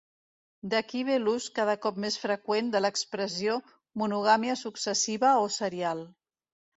D'aquí 0.69 0.99
ve 1.09 1.17
l'ús 1.25 1.43
cada 1.57 1.75
cop 1.83 1.99
més 2.05 2.15
freqüent 2.21 2.71
de 2.75 2.81
l'expressió 2.81 3.57
monogàmia 4.03 4.57
successiva 4.63 5.35
o 5.43 5.45
serial. 5.57 6.03